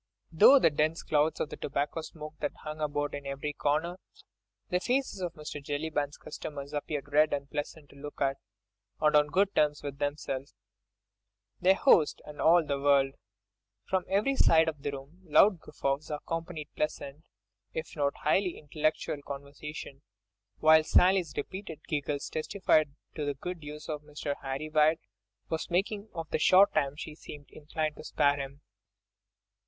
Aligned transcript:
Through 0.35 0.61
the 0.61 0.71
dense 0.71 1.03
clouds 1.03 1.39
of 1.39 1.49
tobacco 1.49 2.01
smoke 2.01 2.33
that 2.39 2.55
hung 2.63 2.81
about 2.81 3.13
in 3.13 3.27
every 3.27 3.53
corner, 3.53 3.99
the 4.71 4.79
faces 4.79 5.21
of 5.21 5.35
Mr. 5.35 5.63
Jellyband's 5.63 6.17
customers 6.17 6.73
appeared 6.73 7.13
red 7.13 7.31
and 7.33 7.47
pleasant 7.51 7.91
to 7.91 7.95
look 7.95 8.19
at, 8.19 8.37
and 8.99 9.15
on 9.15 9.27
good 9.27 9.53
terms 9.53 9.83
with 9.83 9.99
themselves, 9.99 10.55
their 11.59 11.75
host 11.75 12.19
and 12.25 12.41
all 12.41 12.65
the 12.65 12.79
world; 12.79 13.13
from 13.87 14.03
every 14.09 14.35
side 14.35 14.67
of 14.67 14.81
the 14.81 14.89
room 14.91 15.19
loud 15.23 15.59
guffaws 15.59 16.09
accompanied 16.09 16.69
pleasant, 16.75 17.23
if 17.75 17.95
not 17.95 18.17
highly 18.23 18.57
intellectual, 18.57 19.21
conversation—while 19.21 20.83
Sally's 20.83 21.31
repeated 21.37 21.79
giggles 21.87 22.27
testified 22.27 22.95
to 23.13 23.23
the 23.23 23.35
good 23.35 23.61
use 23.61 23.85
Mr. 23.85 24.33
Harry 24.41 24.67
Waite 24.67 25.01
was 25.49 25.69
making 25.69 26.09
of 26.15 26.27
the 26.31 26.39
short 26.39 26.73
time 26.73 26.95
she 26.95 27.13
seemed 27.13 27.51
inclined 27.51 27.95
to 27.97 28.03
spare 28.03 28.37
him. 28.39 28.61